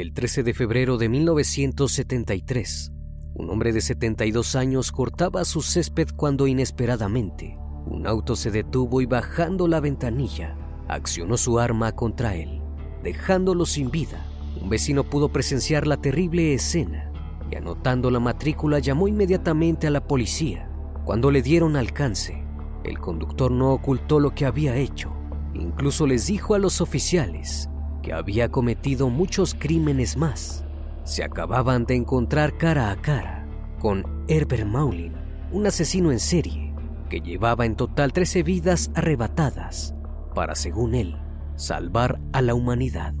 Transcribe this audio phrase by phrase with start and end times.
[0.00, 2.90] El 13 de febrero de 1973,
[3.34, 9.04] un hombre de 72 años cortaba su césped cuando inesperadamente un auto se detuvo y
[9.04, 10.56] bajando la ventanilla
[10.88, 12.62] accionó su arma contra él,
[13.02, 14.24] dejándolo sin vida.
[14.62, 17.12] Un vecino pudo presenciar la terrible escena
[17.50, 20.70] y anotando la matrícula llamó inmediatamente a la policía.
[21.04, 22.42] Cuando le dieron alcance,
[22.84, 25.12] el conductor no ocultó lo que había hecho.
[25.52, 27.68] Incluso les dijo a los oficiales
[28.02, 30.64] que había cometido muchos crímenes más.
[31.04, 33.46] Se acababan de encontrar cara a cara
[33.78, 35.14] con Herbert Maulin,
[35.52, 36.74] un asesino en serie
[37.08, 39.94] que llevaba en total 13 vidas arrebatadas
[40.34, 41.16] para, según él,
[41.56, 43.14] salvar a la humanidad.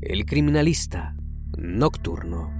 [0.00, 1.16] El criminalista
[1.56, 2.50] nocturno.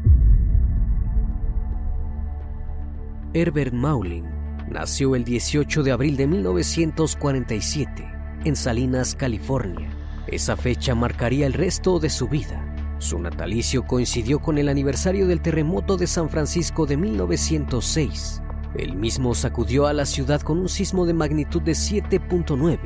[3.34, 4.24] Herbert Maulin
[4.68, 8.15] nació el 18 de abril de 1947
[8.46, 9.90] en Salinas, California.
[10.28, 12.62] Esa fecha marcaría el resto de su vida.
[12.98, 18.42] Su natalicio coincidió con el aniversario del terremoto de San Francisco de 1906.
[18.76, 22.78] El mismo sacudió a la ciudad con un sismo de magnitud de 7.9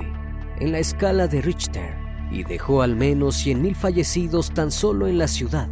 [0.60, 1.94] en la escala de Richter
[2.30, 5.68] y dejó al menos 100.000 fallecidos tan solo en la ciudad.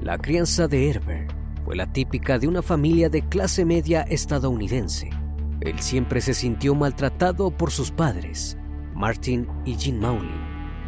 [0.00, 1.32] La crianza de Herbert
[1.64, 5.10] fue la típica de una familia de clase media estadounidense.
[5.60, 8.56] Él siempre se sintió maltratado por sus padres,
[8.98, 10.40] Martin y Jean Maulin.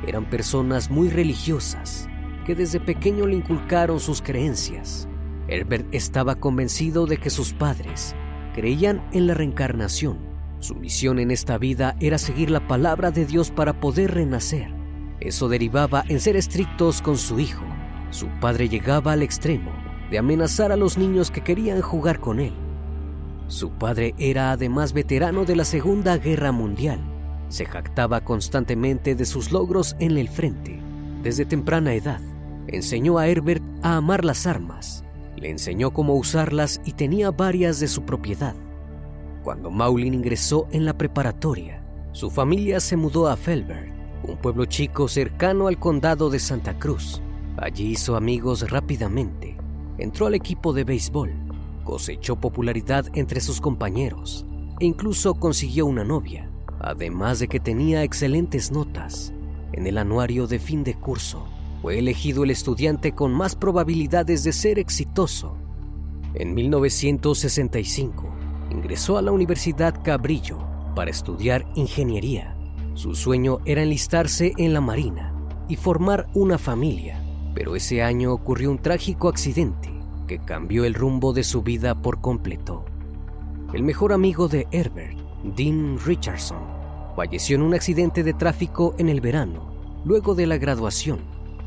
[0.04, 2.08] Eran personas muy religiosas
[2.44, 5.08] que desde pequeño le inculcaron sus creencias.
[5.46, 8.16] Herbert estaba convencido de que sus padres
[8.52, 10.18] creían en la reencarnación.
[10.58, 14.74] Su misión en esta vida era seguir la palabra de Dios para poder renacer.
[15.20, 17.64] Eso derivaba en ser estrictos con su hijo.
[18.10, 19.70] Su padre llegaba al extremo
[20.10, 22.54] de amenazar a los niños que querían jugar con él.
[23.46, 27.09] Su padre era además veterano de la Segunda Guerra Mundial.
[27.50, 30.80] Se jactaba constantemente de sus logros en el frente.
[31.22, 32.20] Desde temprana edad,
[32.68, 35.04] enseñó a Herbert a amar las armas.
[35.36, 38.54] Le enseñó cómo usarlas y tenía varias de su propiedad.
[39.42, 41.82] Cuando Maulin ingresó en la preparatoria,
[42.12, 43.92] su familia se mudó a Felbert,
[44.22, 47.20] un pueblo chico cercano al condado de Santa Cruz.
[47.56, 49.56] Allí hizo amigos rápidamente.
[49.98, 51.32] entró al equipo de béisbol,
[51.84, 54.46] cosechó popularidad entre sus compañeros
[54.78, 56.49] e incluso consiguió una novia,
[56.80, 59.32] además de que tenía excelentes notas.
[59.72, 61.46] En el anuario de fin de curso,
[61.82, 65.56] fue elegido el estudiante con más probabilidades de ser exitoso.
[66.34, 68.28] En 1965,
[68.70, 70.58] ingresó a la Universidad Cabrillo
[70.94, 72.56] para estudiar ingeniería.
[72.94, 75.32] Su sueño era enlistarse en la Marina
[75.68, 77.22] y formar una familia,
[77.54, 79.90] pero ese año ocurrió un trágico accidente
[80.26, 82.84] que cambió el rumbo de su vida por completo.
[83.72, 86.58] El mejor amigo de Herbert, Dean Richardson,
[87.16, 89.70] falleció en un accidente de tráfico en el verano,
[90.04, 91.20] luego de la graduación.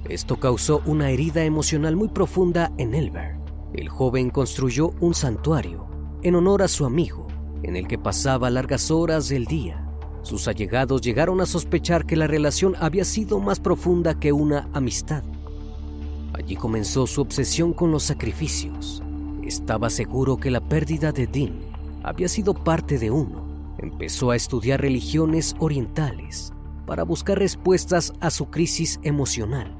[0.07, 3.39] Esto causó una herida emocional muy profunda en Elbert.
[3.73, 5.87] El joven construyó un santuario
[6.21, 7.27] en honor a su amigo,
[7.63, 9.89] en el que pasaba largas horas del día.
[10.21, 15.23] Sus allegados llegaron a sospechar que la relación había sido más profunda que una amistad.
[16.33, 19.01] Allí comenzó su obsesión con los sacrificios.
[19.43, 21.59] Estaba seguro que la pérdida de Dean
[22.03, 23.42] había sido parte de uno.
[23.83, 26.53] Empezó a estudiar religiones orientales
[26.87, 29.77] para buscar respuestas a su crisis emocional.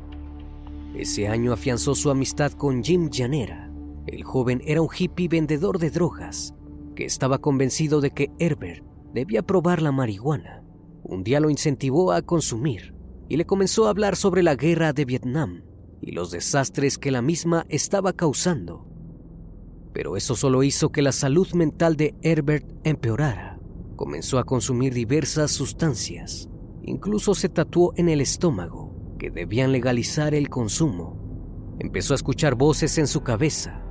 [0.94, 3.72] Ese año afianzó su amistad con Jim Llanera.
[4.06, 6.54] El joven era un hippie vendedor de drogas
[6.98, 8.84] que estaba convencido de que Herbert
[9.14, 10.66] debía probar la marihuana.
[11.04, 12.94] Un día lo incentivó a consumir
[13.30, 15.64] y le comenzó a hablar sobre la guerra de Vietnam
[16.02, 18.86] y los desastres que la misma estaba causando.
[19.94, 23.53] Pero eso solo hizo que la salud mental de Herbert empeorara.
[23.96, 26.50] Comenzó a consumir diversas sustancias.
[26.84, 31.18] Incluso se tatuó en el estómago que debían legalizar el consumo.
[31.80, 33.82] Empezó a escuchar voces en su cabeza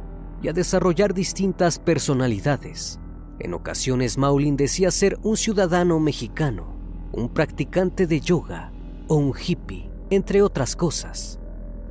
[0.43, 2.99] y a desarrollar distintas personalidades.
[3.39, 6.77] En ocasiones Maulin decía ser un ciudadano mexicano,
[7.13, 8.73] un practicante de yoga
[9.09, 11.39] o un hippie, entre otras cosas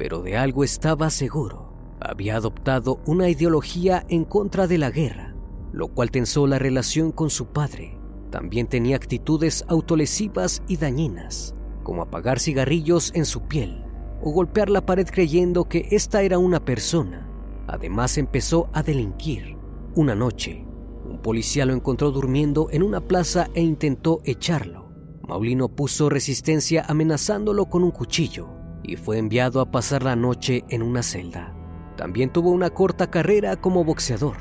[0.01, 1.75] pero de algo estaba seguro.
[1.99, 5.35] Había adoptado una ideología en contra de la guerra,
[5.71, 8.00] lo cual tensó la relación con su padre.
[8.31, 13.85] También tenía actitudes autolesivas y dañinas, como apagar cigarrillos en su piel
[14.23, 17.27] o golpear la pared creyendo que esta era una persona.
[17.67, 19.57] Además empezó a delinquir.
[19.95, 20.65] Una noche,
[21.05, 24.91] un policía lo encontró durmiendo en una plaza e intentó echarlo.
[25.27, 28.49] Maulino puso resistencia amenazándolo con un cuchillo
[28.83, 31.55] y fue enviado a pasar la noche en una celda.
[31.97, 34.37] También tuvo una corta carrera como boxeador.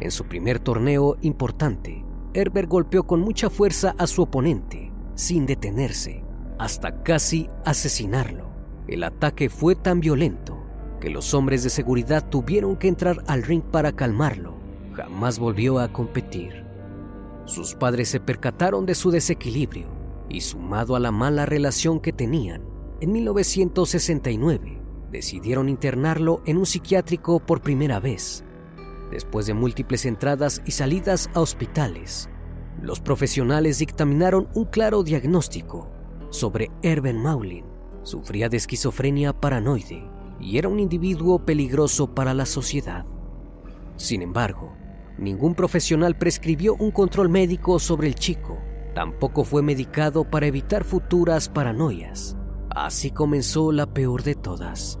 [0.00, 2.03] En su primer torneo importante,
[2.34, 6.24] Herbert golpeó con mucha fuerza a su oponente, sin detenerse,
[6.58, 8.50] hasta casi asesinarlo.
[8.88, 10.58] El ataque fue tan violento
[11.00, 14.54] que los hombres de seguridad tuvieron que entrar al ring para calmarlo.
[14.94, 16.64] Jamás volvió a competir.
[17.44, 19.86] Sus padres se percataron de su desequilibrio
[20.28, 22.62] y sumado a la mala relación que tenían,
[23.00, 24.80] en 1969
[25.14, 28.44] decidieron internarlo en un psiquiátrico por primera vez.
[29.14, 32.28] Después de múltiples entradas y salidas a hospitales,
[32.82, 35.88] los profesionales dictaminaron un claro diagnóstico
[36.30, 37.64] sobre Erben Maulin.
[38.02, 43.06] Sufría de esquizofrenia paranoide y era un individuo peligroso para la sociedad.
[43.94, 44.74] Sin embargo,
[45.16, 48.58] ningún profesional prescribió un control médico sobre el chico.
[48.96, 52.36] Tampoco fue medicado para evitar futuras paranoias.
[52.68, 54.98] Así comenzó la peor de todas.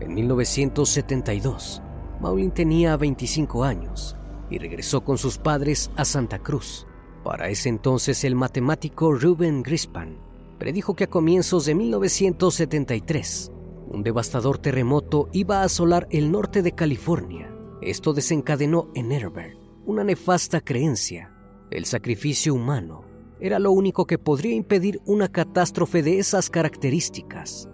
[0.00, 1.83] En 1972,
[2.20, 4.16] Maulin tenía 25 años
[4.50, 6.86] y regresó con sus padres a Santa Cruz.
[7.22, 10.18] Para ese entonces el matemático Ruben Grispan
[10.58, 13.52] predijo que a comienzos de 1973
[13.88, 17.54] un devastador terremoto iba a asolar el norte de California.
[17.80, 21.32] Esto desencadenó en Herbert una nefasta creencia,
[21.70, 23.04] el sacrificio humano
[23.40, 27.68] era lo único que podría impedir una catástrofe de esas características.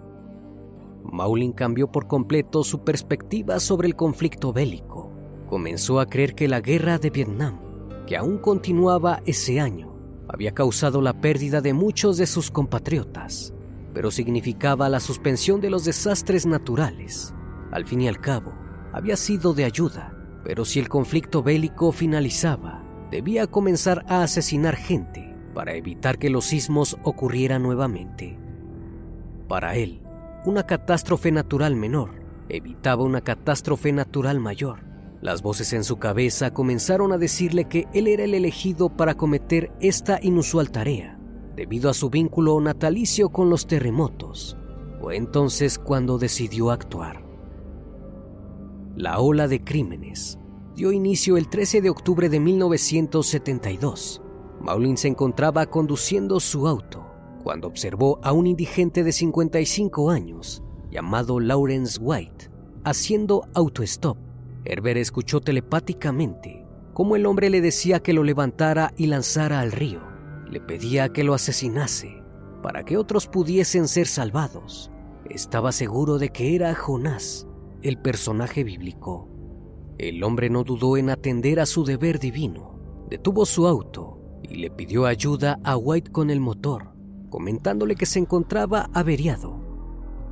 [1.03, 5.11] Maulin cambió por completo su perspectiva sobre el conflicto bélico.
[5.47, 7.59] Comenzó a creer que la guerra de Vietnam,
[8.07, 9.95] que aún continuaba ese año,
[10.27, 13.53] había causado la pérdida de muchos de sus compatriotas,
[13.93, 17.33] pero significaba la suspensión de los desastres naturales.
[17.71, 18.53] Al fin y al cabo,
[18.93, 25.35] había sido de ayuda, pero si el conflicto bélico finalizaba, debía comenzar a asesinar gente
[25.53, 28.39] para evitar que los sismos ocurrieran nuevamente.
[29.47, 30.00] Para él,
[30.45, 32.09] una catástrofe natural menor
[32.49, 34.83] evitaba una catástrofe natural mayor.
[35.21, 39.71] Las voces en su cabeza comenzaron a decirle que él era el elegido para cometer
[39.79, 41.19] esta inusual tarea,
[41.55, 44.57] debido a su vínculo natalicio con los terremotos.
[44.99, 47.23] Fue entonces cuando decidió actuar.
[48.95, 50.37] La ola de crímenes
[50.75, 54.21] dio inicio el 13 de octubre de 1972
[54.61, 57.00] Maulin se encontraba conduciendo su auto
[57.43, 62.49] cuando observó a un indigente de 55 años llamado Lawrence White
[62.83, 64.17] haciendo autostop.
[64.65, 70.01] Herbert escuchó telepáticamente cómo el hombre le decía que lo levantara y lanzara al río.
[70.49, 72.21] Le pedía que lo asesinase
[72.61, 74.91] para que otros pudiesen ser salvados.
[75.29, 77.47] Estaba seguro de que era Jonás,
[77.81, 79.27] el personaje bíblico.
[79.97, 82.79] El hombre no dudó en atender a su deber divino.
[83.09, 86.91] Detuvo su auto y le pidió ayuda a White con el motor,
[87.31, 89.59] comentándole que se encontraba averiado.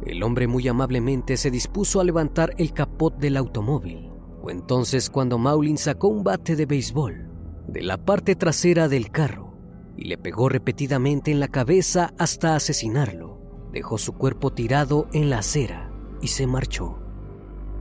[0.05, 4.11] El hombre muy amablemente se dispuso a levantar el capot del automóvil.
[4.41, 7.27] Fue entonces cuando Maulin sacó un bate de béisbol
[7.67, 9.57] de la parte trasera del carro
[9.97, 13.39] y le pegó repetidamente en la cabeza hasta asesinarlo.
[13.71, 15.91] Dejó su cuerpo tirado en la acera
[16.21, 16.99] y se marchó.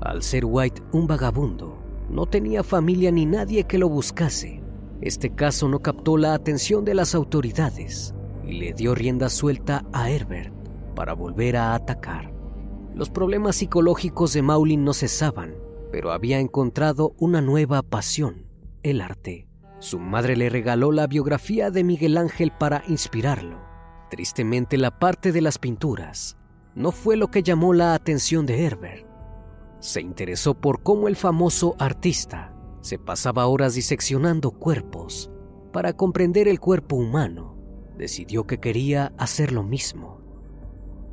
[0.01, 1.79] Al ser White un vagabundo,
[2.11, 4.63] no tenía familia ni nadie que lo buscase.
[5.01, 8.15] Este caso no captó la atención de las autoridades
[8.49, 10.53] y le dio rienda suelta a Herbert
[10.97, 12.33] para volver a atacar.
[12.95, 15.55] Los problemas psicológicos de Maulin no cesaban,
[15.93, 18.47] pero había encontrado una nueva pasión,
[18.83, 19.47] el arte.
[19.79, 23.61] Su madre le regaló la biografía de Miguel Ángel para inspirarlo.
[24.11, 26.37] Tristemente la parte de las pinturas
[26.75, 29.07] no fue lo que llamó la atención de Herbert.
[29.81, 35.31] Se interesó por cómo el famoso artista se pasaba horas diseccionando cuerpos
[35.73, 37.48] para comprender el cuerpo humano.
[37.99, 40.21] Decidió que quería hacer lo mismo.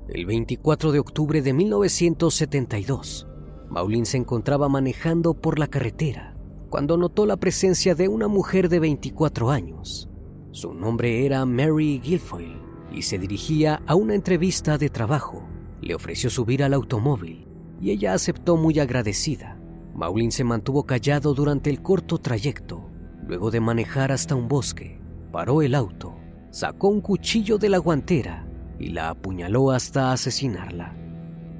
[0.08, 3.28] El 24 de octubre de 1972,
[3.72, 6.38] Maulin se encontraba manejando por la carretera
[6.70, 10.10] cuando notó la presencia de una mujer de 24 años.
[10.52, 12.62] Su nombre era Mary Guilfoyle
[12.92, 15.44] y se dirigía a una entrevista de trabajo.
[15.82, 17.48] Le ofreció subir al automóvil
[17.82, 19.60] y ella aceptó muy agradecida.
[19.96, 22.92] Maulin se mantuvo callado durante el corto trayecto.
[23.26, 25.02] Luego de manejar hasta un bosque,
[25.32, 26.16] paró el auto,
[26.56, 28.48] sacó un cuchillo de la guantera
[28.80, 30.96] y la apuñaló hasta asesinarla.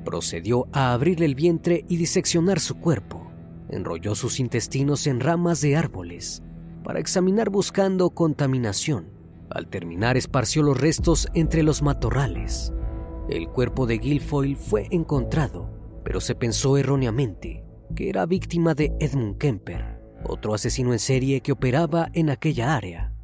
[0.06, 3.30] Procedió a abrirle el vientre y diseccionar su cuerpo.
[3.68, 6.44] Enrolló sus intestinos en ramas de árboles
[6.86, 9.10] para examinar buscando contaminación.
[9.50, 12.72] Al terminar esparció los restos entre los matorrales.
[13.28, 15.70] El cuerpo de Guilfoyle fue encontrado,
[16.06, 17.66] pero se pensó erróneamente
[17.98, 23.15] que era víctima de Edmund Kemper, otro asesino en serie que operaba en aquella área.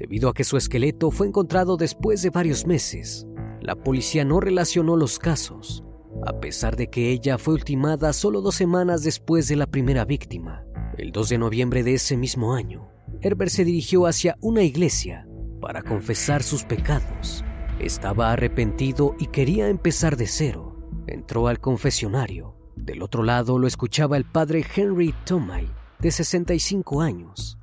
[0.00, 3.26] Debido a que su esqueleto fue encontrado después de varios meses,
[3.60, 5.84] la policía no relacionó los casos,
[6.26, 10.64] a pesar de que ella fue ultimada solo dos semanas después de la primera víctima.
[10.96, 12.88] El 2 de noviembre de ese mismo año,
[13.20, 15.28] Herbert se dirigió hacia una iglesia
[15.60, 17.44] para confesar sus pecados.
[17.78, 20.78] Estaba arrepentido y quería empezar de cero.
[21.08, 22.56] Entró al confesionario.
[22.74, 27.59] Del otro lado lo escuchaba el padre Henry Tomay, de 65 años.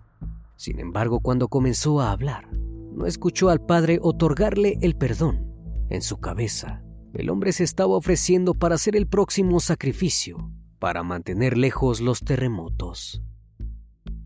[0.58, 5.54] Sin embargo, cuando comenzó a hablar, no escuchó al padre otorgarle el perdón.
[5.90, 6.84] En su cabeza,
[7.14, 13.22] el hombre se estaba ofreciendo para hacer el próximo sacrificio, para mantener lejos los terremotos.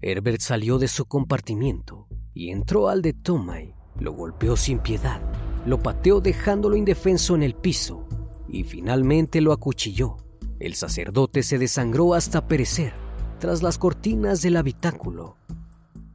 [0.01, 3.75] Herbert salió de su compartimiento y entró al de Tomay.
[3.99, 5.21] Lo golpeó sin piedad,
[5.65, 8.07] lo pateó dejándolo indefenso en el piso
[8.47, 10.17] y finalmente lo acuchilló.
[10.59, 12.93] El sacerdote se desangró hasta perecer
[13.39, 15.35] tras las cortinas del habitáculo.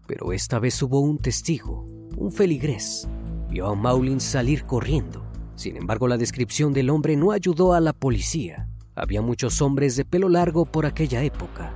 [0.06, 1.84] Pero esta vez hubo un testigo,
[2.16, 3.08] un feligrés.
[3.48, 5.24] Vio a Maulin salir corriendo.
[5.54, 8.68] Sin embargo, la descripción del hombre no ayudó a la policía.
[8.94, 11.72] Había muchos hombres de pelo largo por aquella época.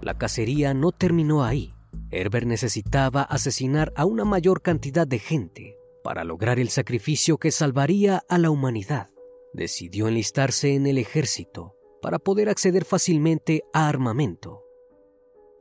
[0.00, 1.74] La cacería no terminó ahí.
[2.10, 8.22] Herbert necesitaba asesinar a una mayor cantidad de gente para lograr el sacrificio que salvaría
[8.28, 9.08] a la humanidad.
[9.54, 14.61] Decidió enlistarse en el ejército para poder acceder fácilmente a armamento.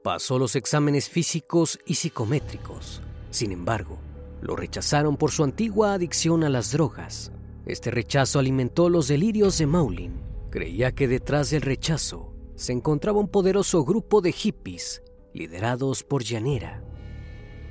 [0.03, 3.03] Pasó los exámenes físicos y psicométricos.
[3.29, 3.99] Sin embargo,
[4.41, 7.31] lo rechazaron por su antigua adicción a las drogas.
[7.67, 10.19] Este rechazo alimentó los delirios de Maulin.
[10.49, 15.03] Creía que detrás del rechazo se encontraba un poderoso grupo de hippies
[15.33, 16.83] liderados por Llanera.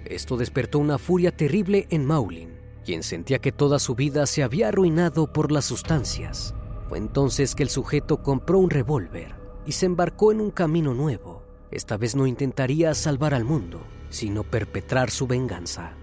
[0.05, 4.69] Esto despertó una furia terrible en Maulin, quien sentía que toda su vida se había
[4.69, 6.55] arruinado por las sustancias.
[6.89, 9.35] Fue entonces que el sujeto compró un revólver
[9.67, 11.40] y se embarcó en un camino nuevo.
[11.71, 15.95] Esta vez no intentaría salvar al mundo, sino perpetrar su venganza.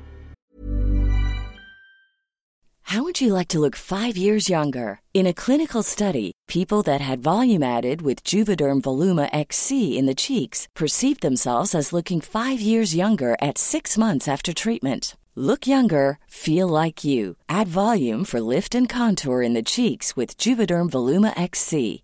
[2.91, 5.01] How would you like to look five years younger?
[5.13, 10.15] In a clinical study, people that had volume added with Juvederm Voluma XC in the
[10.15, 15.17] cheeks perceived themselves as looking five years younger at six months after treatment.
[15.35, 17.35] Look younger, feel like you.
[17.49, 22.03] Add volume for lift and contour in the cheeks with Juvederm Voluma XC.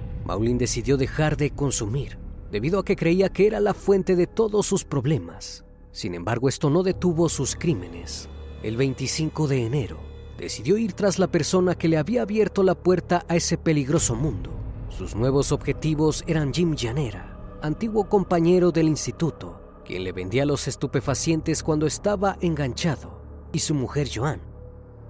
[0.25, 2.17] Maulin decidió dejar de consumir,
[2.51, 5.65] debido a que creía que era la fuente de todos sus problemas.
[5.91, 8.29] Sin embargo, esto no detuvo sus crímenes.
[8.63, 9.99] El 25 de enero,
[10.37, 14.51] decidió ir tras la persona que le había abierto la puerta a ese peligroso mundo.
[14.89, 21.63] Sus nuevos objetivos eran Jim Llanera, antiguo compañero del instituto, quien le vendía los estupefacientes
[21.63, 23.21] cuando estaba enganchado,
[23.53, 24.41] y su mujer Joan.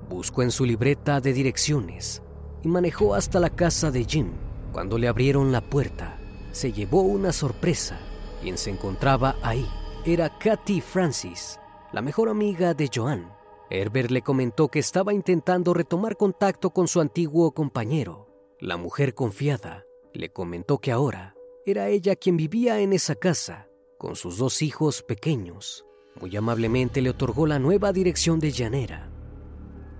[0.09, 2.21] Buscó en su libreta de direcciones
[2.63, 4.31] y manejó hasta la casa de Jim.
[4.71, 6.17] Cuando le abrieron la puerta,
[6.51, 7.99] se llevó una sorpresa.
[8.41, 9.67] Quien se encontraba ahí
[10.05, 11.59] era Katy Francis,
[11.91, 13.31] la mejor amiga de Joan.
[13.69, 18.27] Herbert le comentó que estaba intentando retomar contacto con su antiguo compañero.
[18.59, 21.35] La mujer confiada le comentó que ahora
[21.65, 25.85] era ella quien vivía en esa casa, con sus dos hijos pequeños.
[26.19, 29.09] Muy amablemente le otorgó la nueva dirección de Llanera.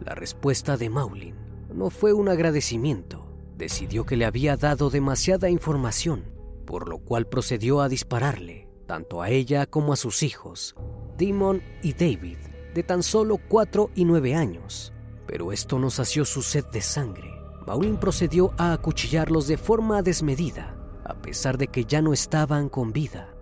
[0.04, 1.36] La respuesta de Maulin
[1.74, 3.21] no fue un agradecimiento.
[3.62, 6.24] Decidió que le había dado demasiada información,
[6.66, 10.76] por lo cual procedió a dispararle, tanto a ella como a sus hijos,
[11.20, 12.40] Damon y David,
[12.74, 14.94] de tan solo 4 y 9 años.
[15.28, 17.30] Pero esto no sació su sed de sangre.
[17.68, 22.92] Maulin procedió a acuchillarlos de forma desmedida, a pesar de que ya no estaban con
[22.92, 23.36] vida.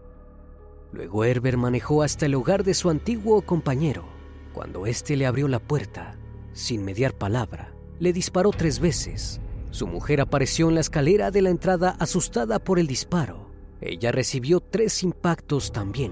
[0.91, 4.03] Luego Herbert manejó hasta el hogar de su antiguo compañero.
[4.51, 6.19] Cuando éste le abrió la puerta,
[6.51, 9.39] sin mediar palabra, le disparó tres veces.
[9.71, 13.49] Su mujer apareció en la escalera de la entrada asustada por el disparo.
[13.81, 16.11] Ella recibió tres impactos también.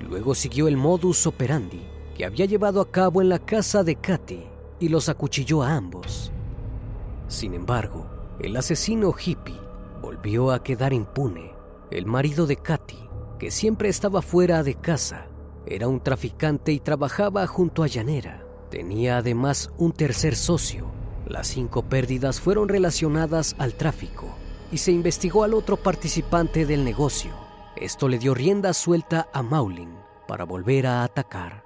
[0.00, 1.82] Luego siguió el modus operandi
[2.14, 4.44] que había llevado a cabo en la casa de Katy
[4.80, 6.32] y los acuchilló a ambos.
[7.28, 8.06] Sin embargo,
[8.40, 9.58] el asesino hippie
[10.02, 11.52] volvió a quedar impune.
[11.90, 12.98] El marido de Katy,
[13.38, 15.26] que siempre estaba fuera de casa,
[15.64, 18.44] era un traficante y trabajaba junto a Llanera.
[18.70, 20.97] Tenía además un tercer socio.
[21.28, 24.34] Las cinco pérdidas fueron relacionadas al tráfico
[24.72, 27.32] y se investigó al otro participante del negocio.
[27.76, 29.94] Esto le dio rienda suelta a Maulin
[30.26, 31.64] para volver a atacar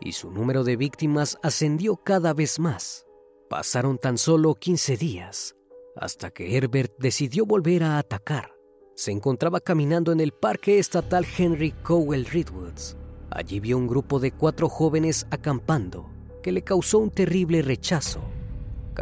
[0.00, 3.04] y su número de víctimas ascendió cada vez más.
[3.48, 5.56] Pasaron tan solo 15 días
[5.96, 8.54] hasta que Herbert decidió volver a atacar.
[8.94, 12.96] Se encontraba caminando en el Parque Estatal Henry Cowell Redwoods.
[13.30, 16.08] Allí vio un grupo de cuatro jóvenes acampando
[16.44, 18.20] que le causó un terrible rechazo.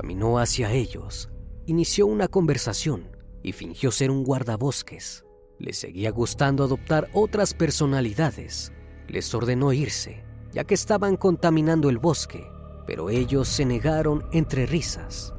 [0.01, 1.29] Caminó hacia ellos,
[1.67, 3.09] inició una conversación
[3.43, 5.25] y fingió ser un guardabosques.
[5.59, 8.73] Le seguía gustando adoptar otras personalidades.
[9.09, 12.47] Les ordenó irse, ya que estaban contaminando el bosque,
[12.87, 15.35] pero ellos se negaron entre risas.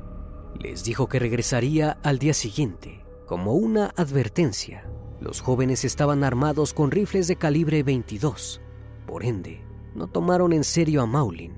[0.59, 4.91] Les dijo que regresaría al día siguiente, como una advertencia.
[5.21, 8.59] Los jóvenes estaban armados con rifles de calibre 22.
[9.07, 9.63] Por ende,
[9.95, 11.53] no tomaron en serio a Maulin.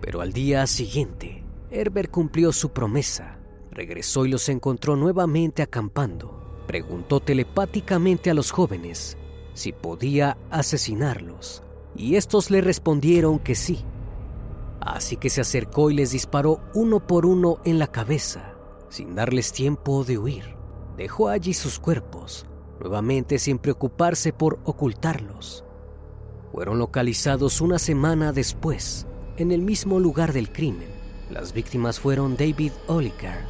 [0.00, 1.43] Pero al día siguiente,
[1.74, 3.40] Herbert cumplió su promesa.
[3.72, 6.62] Regresó y los encontró nuevamente acampando.
[6.68, 9.18] Preguntó telepáticamente a los jóvenes
[9.54, 11.62] si podía asesinarlos,
[11.96, 13.84] y estos le respondieron que sí.
[14.80, 18.54] Así que se acercó y les disparó uno por uno en la cabeza,
[18.88, 20.56] sin darles tiempo de huir.
[20.96, 22.46] Dejó allí sus cuerpos,
[22.80, 25.64] nuevamente sin preocuparse por ocultarlos.
[26.52, 29.06] Fueron localizados una semana después,
[29.36, 30.93] en el mismo lugar del crimen.
[31.30, 33.44] Las víctimas fueron David Oliker,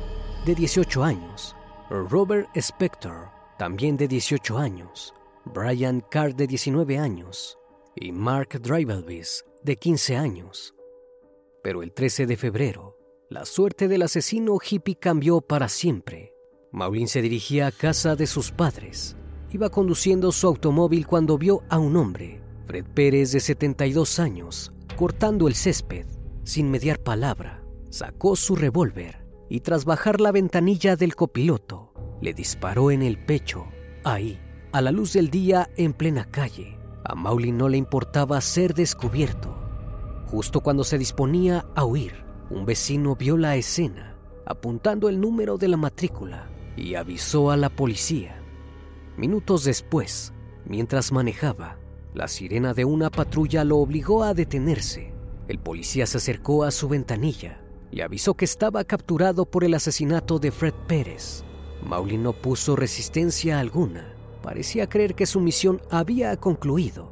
[0.47, 1.57] de 18 años,
[1.91, 7.59] Robert Spector, también de 18 años, Brian Carr, de 19 años,
[7.97, 10.75] y Mark Drivelvis, de 15 años.
[11.63, 16.35] Pero el 13 de febrero, la suerte del asesino hippie cambió para siempre.
[16.73, 19.17] Maulin se dirigía a casa de sus padres
[19.55, 25.47] iba conduciendo su automóvil cuando vio a un hombre, Fred Pérez de 72 años, cortando
[25.47, 26.07] el césped.
[26.43, 27.63] Sin mediar palabra,
[27.95, 33.67] sacó su revólver y tras bajar la ventanilla del copiloto, le disparó en el pecho,
[34.03, 34.41] ahí,
[34.73, 36.77] a la luz del día en plena calle.
[37.05, 39.57] A Mauli no le importaba ser descubierto.
[40.27, 45.69] Justo cuando se disponía a huir, un vecino vio la escena, apuntando el número de
[45.69, 48.43] la matrícula y avisó a la policía.
[49.17, 50.33] Minutos después,
[50.65, 51.79] mientras manejaba,
[52.13, 55.15] la sirena de una patrulla lo obligó a detenerse.
[55.47, 57.61] El policía se acercó a su ventanilla
[57.95, 61.45] y avisó que estaba capturado por el asesinato de Fred Pérez.
[61.87, 64.13] Mauli no puso resistencia alguna.
[64.43, 67.09] Parecía creer que su misión había concluido.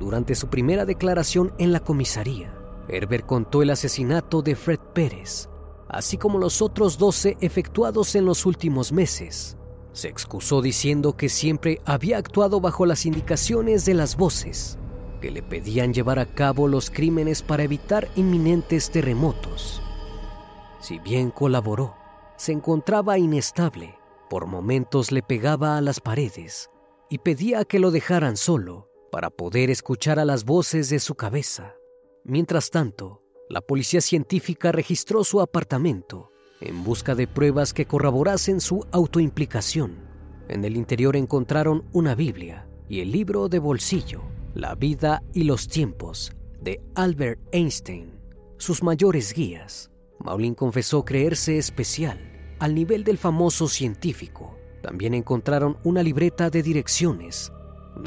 [0.00, 2.52] Durante su primera declaración en la comisaría,
[2.88, 5.48] Herbert contó el asesinato de Fred Pérez,
[5.88, 9.56] así como los otros 12 efectuados en los últimos meses.
[9.92, 14.80] Se excusó diciendo que siempre había actuado bajo las indicaciones de las voces,
[15.20, 19.82] que le pedían llevar a cabo los crímenes para evitar inminentes terremotos.
[20.80, 21.94] Si bien colaboró,
[22.36, 23.96] se encontraba inestable.
[24.28, 26.70] Por momentos le pegaba a las paredes
[27.08, 31.74] y pedía que lo dejaran solo para poder escuchar a las voces de su cabeza.
[32.24, 36.30] Mientras tanto, la policía científica registró su apartamento
[36.60, 39.96] en busca de pruebas que corroborasen su autoimplicación.
[40.48, 44.22] En el interior encontraron una Biblia y el libro de bolsillo,
[44.54, 48.20] La vida y los tiempos, de Albert Einstein,
[48.58, 49.90] sus mayores guías.
[50.18, 52.18] Maulin confesó creerse especial,
[52.58, 54.58] al nivel del famoso científico.
[54.82, 57.52] También encontraron una libreta de direcciones,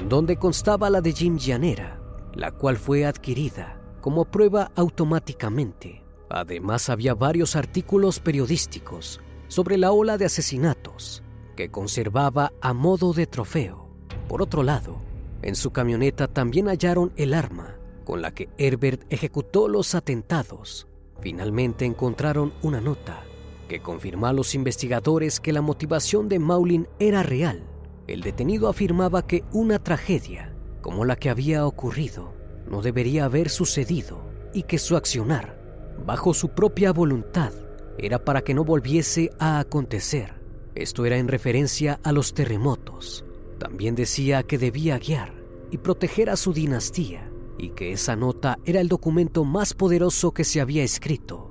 [0.07, 1.99] donde constaba la de Jim Llanera,
[2.33, 6.03] la cual fue adquirida como prueba automáticamente
[6.33, 11.21] Además había varios artículos periodísticos sobre la ola de asesinatos
[11.55, 13.87] que conservaba a modo de trofeo.
[14.27, 14.97] Por otro lado,
[15.43, 20.87] en su camioneta también hallaron el arma con la que Herbert ejecutó los atentados.
[21.21, 23.23] Finalmente encontraron una nota
[23.69, 27.63] que confirmó a los investigadores que la motivación de Maulin era real.
[28.07, 32.33] El detenido afirmaba que una tragedia como la que había ocurrido
[32.69, 34.21] no debería haber sucedido
[34.53, 35.63] y que su accionar
[36.05, 37.53] bajo su propia voluntad,
[37.97, 40.33] era para que no volviese a acontecer.
[40.75, 43.25] Esto era en referencia a los terremotos.
[43.63, 45.33] También decía que debía guiar
[45.71, 50.43] y proteger a su dinastía y que esa nota era el documento más poderoso que
[50.43, 51.49] se había escrito.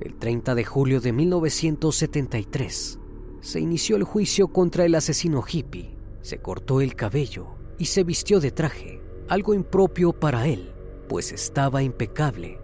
[0.00, 2.98] El 30 de julio de 1973
[3.40, 5.96] se inició el juicio contra el asesino hippie.
[6.20, 10.74] Se cortó el cabello y se vistió de traje, algo impropio para él,
[11.08, 12.60] pues estaba impecable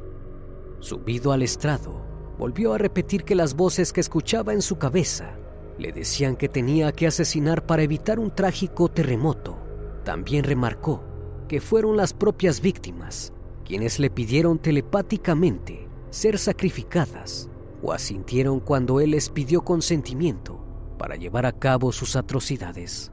[0.81, 2.05] Subido al estrado,
[2.39, 5.35] volvió a repetir que las voces que escuchaba en su cabeza
[5.79, 9.59] le decían que tenía que asesinar para evitar un trágico terremoto.
[10.05, 11.03] También remarcó
[11.49, 13.33] que fueron las propias víctimas
[13.65, 17.49] quienes le pidieron telepáticamente ser sacrificadas
[17.83, 20.63] o asintieron cuando él les pidió consentimiento
[20.99, 23.11] para llevar a cabo sus atrocidades.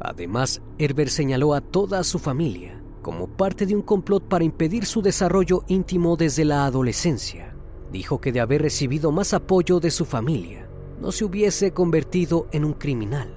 [0.00, 5.00] Además, Herbert señaló a toda su familia como parte de un complot para impedir su
[5.02, 7.54] desarrollo íntimo desde la adolescencia.
[7.90, 10.68] Dijo que de haber recibido más apoyo de su familia,
[11.00, 13.34] no se hubiese convertido en un criminal.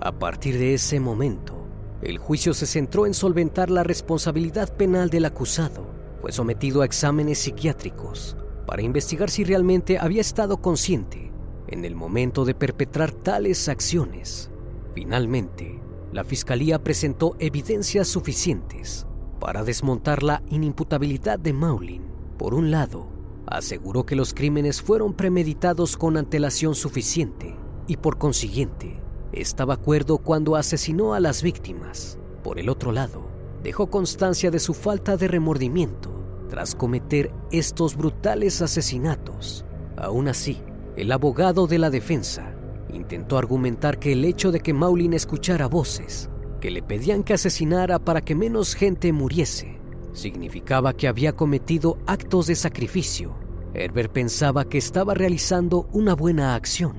[0.00, 1.54] A partir de ese momento,
[2.02, 5.86] el juicio se centró en solventar la responsabilidad penal del acusado.
[6.20, 11.30] Fue sometido a exámenes psiquiátricos para investigar si realmente había estado consciente
[11.68, 14.50] en el momento de perpetrar tales acciones.
[14.94, 15.80] Finalmente,
[16.12, 19.06] la Fiscalía presentó evidencias suficientes
[19.40, 22.02] para desmontar la inimputabilidad de Maulin.
[22.38, 23.11] Por un lado,
[23.46, 29.00] aseguró que los crímenes fueron premeditados con antelación suficiente y por consiguiente
[29.32, 32.18] estaba acuerdo cuando asesinó a las víctimas.
[32.42, 33.26] Por el otro lado,
[33.62, 36.10] dejó constancia de su falta de remordimiento
[36.48, 39.64] tras cometer estos brutales asesinatos.
[39.96, 40.60] Aún así,
[40.96, 42.54] el abogado de la defensa
[42.92, 46.28] intentó argumentar que el hecho de que Maulin escuchara voces
[46.60, 49.81] que le pedían que asesinara para que menos gente muriese
[50.12, 53.34] significaba que había cometido actos de sacrificio.
[53.74, 56.96] Herbert pensaba que estaba realizando una buena acción.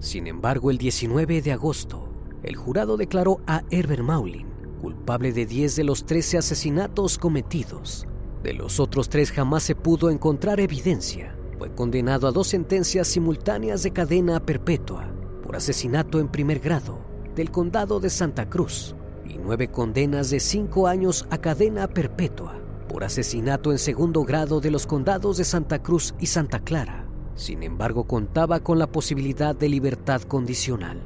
[0.00, 2.08] Sin embargo, el 19 de agosto,
[2.42, 8.06] el jurado declaró a Herbert Maulin culpable de 10 de los 13 asesinatos cometidos.
[8.42, 13.82] De los otros tres jamás se pudo encontrar evidencia fue condenado a dos sentencias simultáneas
[13.82, 15.12] de cadena perpetua
[15.44, 17.04] por asesinato en primer grado
[17.36, 18.96] del condado de Santa Cruz
[19.30, 24.72] y nueve condenas de cinco años a cadena perpetua por asesinato en segundo grado de
[24.72, 27.06] los condados de Santa Cruz y Santa Clara.
[27.36, 31.00] Sin embargo, contaba con la posibilidad de libertad condicional.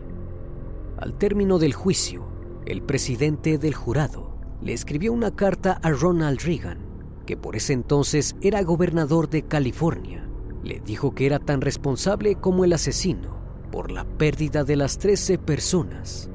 [0.97, 2.27] Al término del juicio,
[2.65, 6.79] el presidente del jurado le escribió una carta a Ronald Reagan,
[7.27, 10.27] que por ese entonces era gobernador de California.
[10.63, 13.37] Le dijo que era tan responsable como el asesino
[13.71, 16.31] por la pérdida de las 13 personas.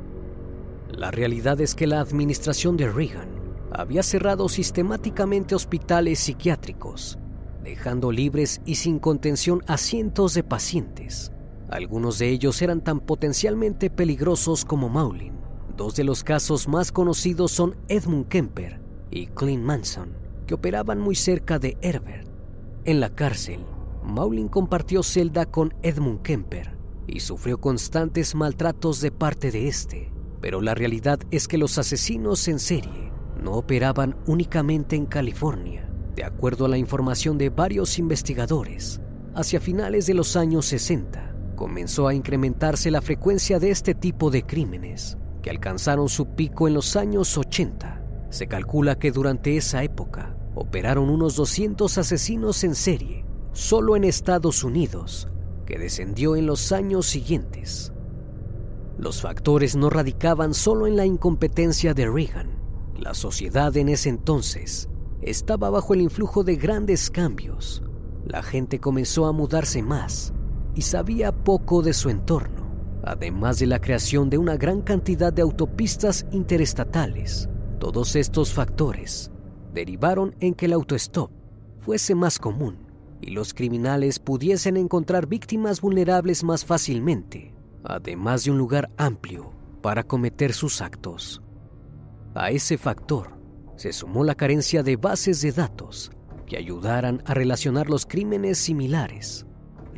[0.99, 3.29] La realidad es que la administración de Reagan
[3.71, 7.17] había cerrado sistemáticamente hospitales psiquiátricos,
[7.63, 11.31] dejando libres y sin contención a cientos de pacientes.
[11.69, 15.39] Algunos de ellos eran tan potencialmente peligrosos como Maulin.
[15.77, 21.15] Dos de los casos más conocidos son Edmund Kemper y Clint Manson, que operaban muy
[21.15, 22.27] cerca de Herbert.
[22.83, 23.61] En la cárcel,
[24.03, 30.18] Maulin compartió celda con Edmund Kemper y sufrió constantes maltratos de parte de este.
[30.41, 35.89] Pero la realidad es que los asesinos en serie no operaban únicamente en California.
[36.15, 39.01] De acuerdo a la información de varios investigadores,
[39.35, 44.43] hacia finales de los años 60 comenzó a incrementarse la frecuencia de este tipo de
[44.43, 48.01] crímenes que alcanzaron su pico en los años 80.
[48.29, 54.63] Se calcula que durante esa época operaron unos 200 asesinos en serie solo en Estados
[54.63, 55.27] Unidos,
[55.65, 57.91] que descendió en los años siguientes.
[58.99, 62.59] Los factores no radicaban solo en la incompetencia de Reagan.
[62.97, 64.89] La sociedad en ese entonces
[65.21, 67.81] estaba bajo el influjo de grandes cambios.
[68.25, 70.33] La gente comenzó a mudarse más
[70.75, 72.59] y sabía poco de su entorno
[73.03, 77.49] además de la creación de una gran cantidad de autopistas interestatales.
[77.79, 79.31] Todos estos factores
[79.73, 81.31] derivaron en que el autostop
[81.79, 82.77] fuese más común
[83.21, 90.03] y los criminales pudiesen encontrar víctimas vulnerables más fácilmente, además de un lugar amplio para
[90.03, 91.41] cometer sus actos.
[92.35, 93.39] A ese factor
[93.75, 96.11] se sumó la carencia de bases de datos
[96.45, 99.45] que ayudaran a relacionar los crímenes similares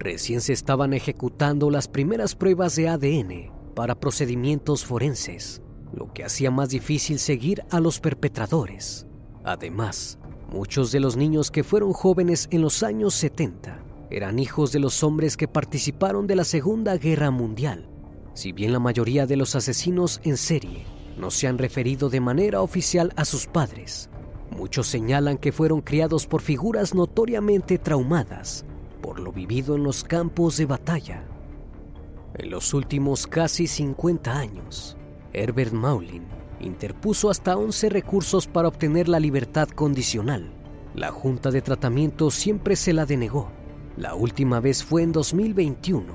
[0.01, 5.61] Recién se estaban ejecutando las primeras pruebas de ADN para procedimientos forenses,
[5.93, 9.05] lo que hacía más difícil seguir a los perpetradores.
[9.43, 10.17] Además,
[10.51, 13.80] muchos de los niños que fueron jóvenes en los años 70
[14.11, 17.87] eran hijos de los hombres que participaron de la Segunda Guerra Mundial.
[18.33, 20.85] Si bien la mayoría de los asesinos en serie
[21.17, 24.09] no se han referido de manera oficial a sus padres,
[24.55, 28.65] muchos señalan que fueron criados por figuras notoriamente traumadas
[29.01, 31.23] por lo vivido en los campos de batalla.
[32.35, 34.95] En los últimos casi 50 años,
[35.33, 36.23] Herbert Maulin
[36.59, 40.53] interpuso hasta 11 recursos para obtener la libertad condicional.
[40.93, 43.51] La Junta de Tratamiento siempre se la denegó.
[43.97, 46.13] La última vez fue en 2021,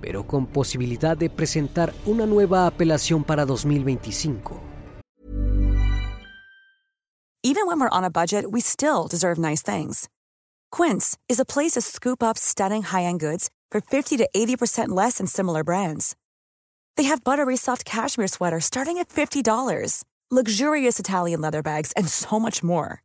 [0.00, 4.60] pero con posibilidad de presentar una nueva apelación para 2025.
[7.42, 10.08] Even when we're on a budget, we still deserve nice things.
[10.72, 15.18] Quince is a place to scoop up stunning high-end goods for 50 to 80% less
[15.18, 16.16] than similar brands.
[16.96, 22.40] They have buttery soft cashmere sweaters starting at $50, luxurious Italian leather bags, and so
[22.40, 23.00] much more.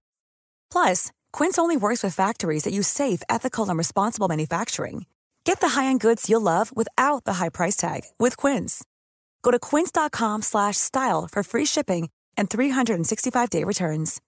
[0.72, 5.06] Plus, Quince only works with factories that use safe, ethical, and responsible manufacturing.
[5.44, 8.84] Get the high-end goods you'll love without the high price tag with Quince.
[9.44, 14.22] Go to quince.com/style for free shipping and 365-day returns.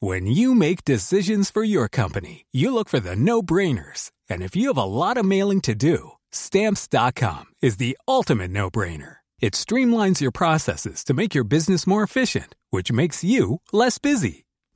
[0.00, 4.10] When you make decisions for your company, you look for the no-brainers.
[4.30, 9.16] And if you have a lot of mailing to do, stamps.com is the ultimate no-brainer.
[9.40, 14.44] It streamlines your processes to make your business more efficient, which makes you less busy.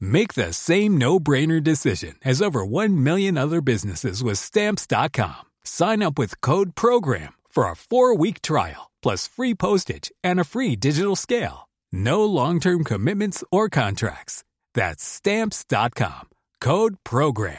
[0.00, 5.44] Make the same no brainer decision as over 1 million other businesses with Stamps.com.
[5.64, 10.44] Sign up with Code PROGRAM for a four week trial, plus free postage and a
[10.44, 11.68] free digital scale.
[11.92, 14.44] No long term commitments or contracts.
[14.74, 16.28] That's stamps.com.
[16.60, 17.58] Code Program.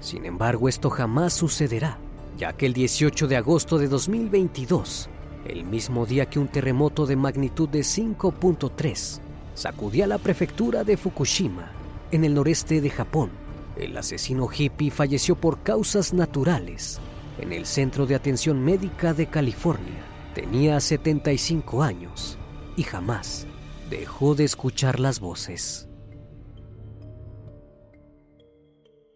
[0.00, 1.98] Sin embargo, esto jamás sucederá,
[2.36, 5.08] ya que el 18 de agosto de 2022,
[5.44, 9.20] el mismo día que un terremoto de magnitud de 5.3
[9.54, 11.70] sacudía la prefectura de Fukushima,
[12.10, 13.30] en el noreste de Japón,
[13.76, 17.00] el asesino hippie falleció por causas naturales
[17.38, 20.04] en el Centro de Atención Médica de California.
[20.34, 22.38] Tenía 75 años
[22.76, 23.46] y jamás
[23.90, 25.88] dejó de escuchar las voces.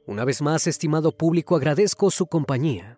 [0.07, 2.98] Una vez más, estimado público, agradezco su compañía.